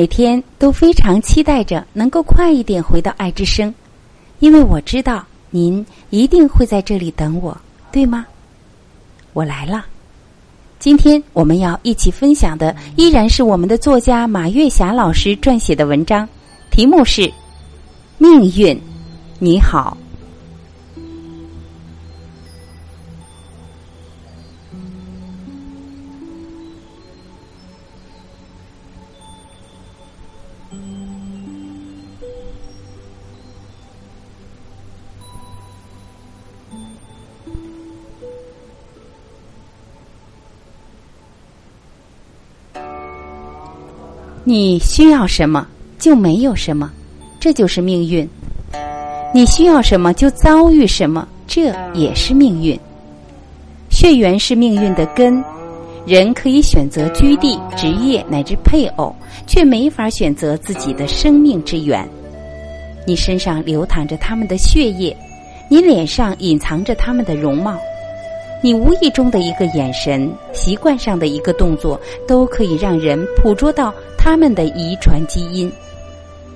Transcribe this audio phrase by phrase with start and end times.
[0.00, 3.74] 每天都非常期待着能够快一点回到爱之声，
[4.38, 7.54] 因为我知道您一定会在这里等我，
[7.92, 8.24] 对吗？
[9.34, 9.84] 我来了。
[10.78, 16.26] 今天我们要一起分享的依然是我们的作家马月霞老师撰写的文章，
[16.70, 17.20] 题目是
[18.16, 18.74] 《命运》，
[19.38, 19.98] 你好。
[44.42, 45.66] 你需要什么
[45.98, 46.90] 就没有什么，
[47.38, 48.26] 这就是命运；
[49.34, 52.78] 你需要什么就遭遇什么，这也是命运。
[53.90, 55.44] 血缘是命运的根，
[56.06, 59.14] 人可以选择居地、职业乃至配偶，
[59.46, 62.08] 却没法选择自己的生命之源。
[63.06, 65.14] 你身上流淌着他们的血液，
[65.68, 67.76] 你脸上隐藏着他们的容貌。
[68.62, 75.72] 你无意中的一个眼神，习惯上的一个动作，都可以让人捕捉到他们的遗传基因，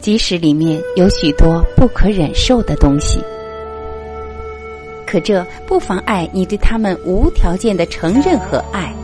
[0.00, 3.18] 即使里面有许多不可忍受的东西。
[5.04, 8.94] 可这不妨碍你对他们无条件的承认和爱，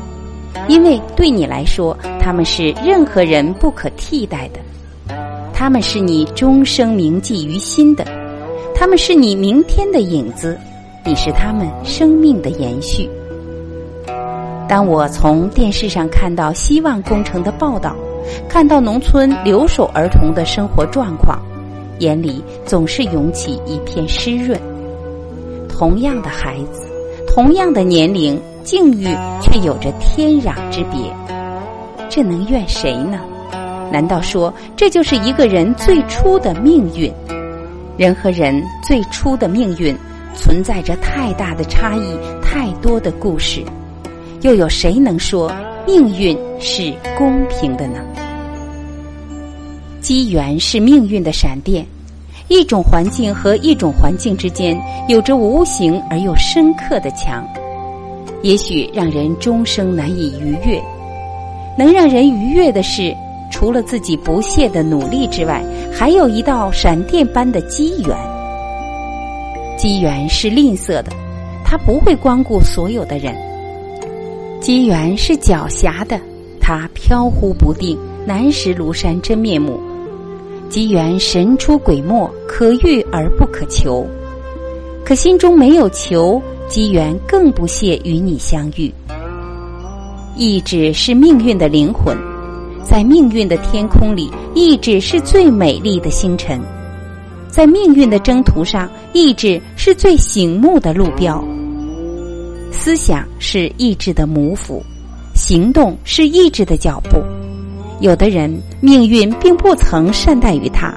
[0.68, 4.60] 因为对你来说，他们是任何人不可替代的，
[5.52, 8.04] 他们是你终生铭记于心的，
[8.72, 10.56] 他们是你明天的影子。
[11.06, 13.06] 你是他们生命的延续。
[14.66, 17.94] 当我从电视上看到希望工程的报道，
[18.48, 21.38] 看到农村留守儿童的生活状况，
[21.98, 24.58] 眼里总是涌起一片湿润。
[25.68, 26.88] 同样的孩子，
[27.28, 29.04] 同样的年龄，境遇
[29.42, 31.12] 却有着天壤之别。
[32.08, 33.20] 这能怨谁呢？
[33.92, 37.12] 难道说这就是一个人最初的命运？
[37.98, 39.94] 人和人最初的命运。
[40.34, 43.62] 存在着太大的差异，太多的故事，
[44.42, 45.52] 又有谁能说
[45.86, 48.00] 命运是公平的呢？
[50.00, 51.86] 机缘是命运的闪电，
[52.48, 54.78] 一种环境和一种环境之间
[55.08, 57.46] 有着无形而又深刻的墙，
[58.42, 60.82] 也许让人终生难以逾越。
[61.78, 63.14] 能让人逾越的是，
[63.50, 68.33] 除了自己不懈的努力之外，还有一道闪电般的机缘。
[69.84, 71.12] 机缘是吝啬的，
[71.62, 73.34] 他不会光顾所有的人；
[74.58, 76.18] 机缘是狡黠的，
[76.58, 77.94] 他飘忽不定，
[78.26, 79.74] 难识庐山真面目；
[80.70, 84.06] 机缘神出鬼没，可遇而不可求。
[85.04, 88.90] 可心中没有求，机缘更不屑与你相遇。
[90.34, 92.16] 意志是命运的灵魂，
[92.82, 96.58] 在命运的天空里，意志是最美丽的星辰。
[97.54, 101.40] 在命运的征途上，意志是最醒目的路标。
[102.72, 104.82] 思想是意志的母府，
[105.36, 107.22] 行动是意志的脚步。
[108.00, 110.92] 有的人命运并不曾善待于他，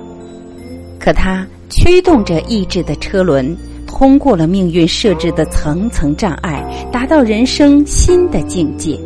[1.00, 9.00] 可他驱动着意志的车轮，通过了命运设置的层层障碍，达到人生新的境界。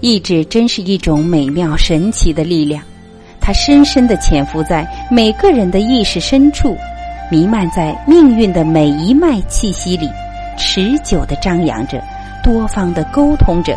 [0.00, 2.80] 意志真是一种美妙神奇的力量。
[3.40, 6.76] 它深深的潜伏在每个人的意识深处，
[7.30, 10.08] 弥漫在命运的每一脉气息里，
[10.56, 12.02] 持久的张扬着，
[12.44, 13.76] 多方的沟通着，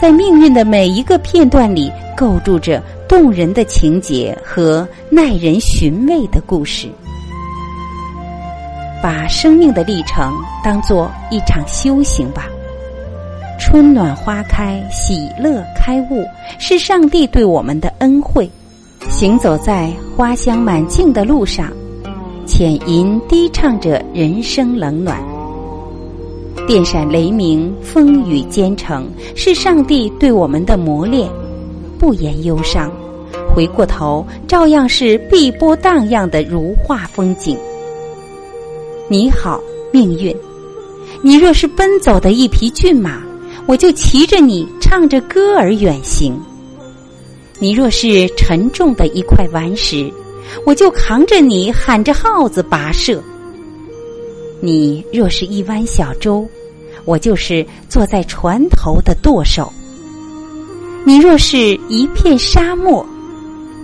[0.00, 6.88] 在命运的每一个片段里构筑着动人的情节和耐人寻味的故事。
[9.02, 10.32] 把生命的历程
[10.64, 12.48] 当做一场修行吧。
[13.60, 16.24] 春暖花开，喜乐开悟，
[16.58, 18.50] 是上帝对我们的恩惠。
[19.08, 21.70] 行走在花香满径的路上，
[22.46, 25.22] 浅吟低唱着人生冷暖。
[26.66, 31.28] 电闪雷鸣，风雨兼程，是上帝对我们的磨练。
[31.98, 32.90] 不言忧伤，
[33.54, 37.56] 回过头，照样是碧波荡漾的如画风景。
[39.08, 39.60] 你好，
[39.92, 40.34] 命运，
[41.22, 43.22] 你若是奔走的一匹骏马，
[43.66, 46.34] 我就骑着你，唱着歌儿远行。
[47.60, 50.12] 你若是沉重的一块顽石，
[50.66, 53.18] 我就扛着你喊着号子跋涉；
[54.60, 56.46] 你若是一湾小舟，
[57.04, 59.72] 我就是坐在船头的舵手；
[61.04, 61.58] 你若是
[61.88, 63.06] 一片沙漠，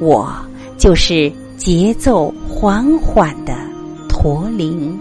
[0.00, 0.30] 我
[0.76, 3.54] 就是节奏缓缓的
[4.08, 4.98] 驼铃。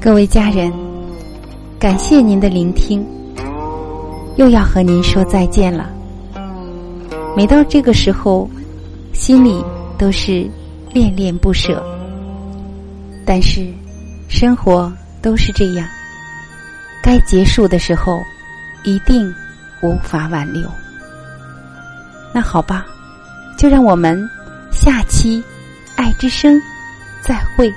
[0.00, 0.72] 各位家人，
[1.78, 3.04] 感谢您的聆听，
[4.36, 5.90] 又要和您说再见了。
[7.36, 8.48] 每到这个时候，
[9.12, 9.64] 心里
[9.98, 10.48] 都是
[10.92, 11.84] 恋恋不舍。
[13.26, 13.66] 但是，
[14.28, 15.88] 生活都是这样，
[17.02, 18.20] 该结束的时候，
[18.84, 19.34] 一定
[19.82, 20.70] 无法挽留。
[22.32, 22.86] 那好吧，
[23.58, 24.22] 就让我们
[24.70, 25.42] 下期
[25.96, 26.54] 《爱之声》
[27.20, 27.72] 再会。